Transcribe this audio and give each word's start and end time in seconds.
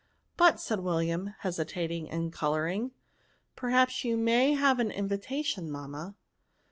•'But," 0.35 0.59
said 0.59 0.79
William,, 0.79 1.35
hesitating 1.41 2.09
and 2.09 2.33
co 2.33 2.53
louring,'' 2.53 2.89
perhaps 3.55 4.03
you 4.03 4.17
may 4.17 4.53
have 4.55 4.79
an 4.79 4.89
invit 4.89 5.29
ation, 5.31 5.69
mamma." 5.69 6.15